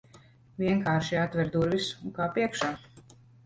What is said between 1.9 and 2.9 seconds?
un kāp iekšā.